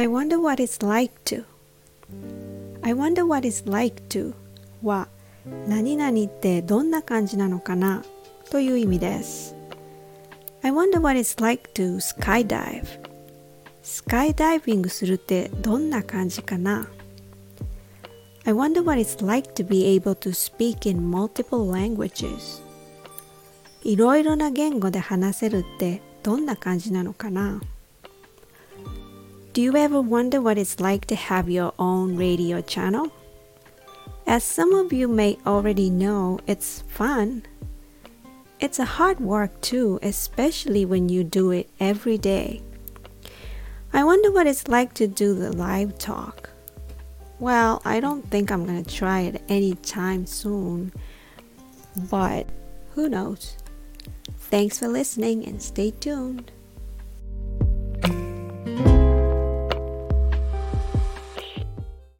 [0.00, 1.44] I wonder what it's like to
[2.82, 4.32] I wonder what it's like to
[4.82, 5.08] は
[5.68, 8.02] 何々ってどんな感じなのかな
[8.50, 9.54] という意味です
[10.62, 12.86] I wonder what it's like to skydive
[13.82, 16.88] スカイダイビングするってどんな感じかな
[18.46, 22.62] I wonder what it's like to be able to speak in multiple languages
[23.84, 27.60] いろいろな言語で話せるってどんな感じなのかな
[29.60, 33.12] Do you ever wonder what it's like to have your own radio channel?
[34.26, 37.42] As some of you may already know, it's fun.
[38.58, 42.62] It's a hard work too, especially when you do it every day.
[43.92, 46.48] I wonder what it's like to do the live talk.
[47.38, 50.90] Well, I don't think I'm gonna try it anytime soon,
[52.08, 52.48] but
[52.94, 53.58] who knows?
[54.38, 56.50] Thanks for listening and stay tuned.